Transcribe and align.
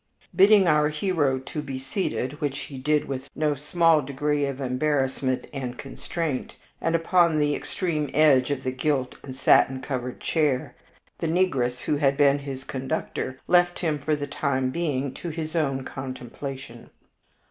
Bidding 0.35 0.65
our 0.67 0.89
hero 0.89 1.37
to 1.37 1.61
be 1.61 1.77
seated, 1.77 2.41
which 2.41 2.57
he 2.61 2.79
did 2.79 3.05
with 3.07 3.29
no 3.35 3.53
small 3.53 4.01
degree 4.01 4.47
of 4.47 4.59
embarrassment 4.59 5.45
and 5.53 5.77
constraint, 5.77 6.55
and 6.81 6.95
upon 6.95 7.37
the 7.37 7.53
extreme 7.53 8.09
edge 8.11 8.49
of 8.49 8.63
the 8.63 8.71
gilt 8.71 9.17
and 9.21 9.35
satin 9.35 9.79
covered 9.79 10.19
chair, 10.19 10.73
the 11.19 11.27
negress 11.27 11.81
who 11.83 11.97
had 11.97 12.17
been 12.17 12.39
his 12.39 12.63
conductor 12.63 13.39
left 13.47 13.77
him 13.77 13.99
for 13.99 14.15
the 14.15 14.25
time 14.25 14.71
being 14.71 15.13
to 15.13 15.29
his 15.29 15.55
own 15.55 15.83
contemplation. 15.83 16.89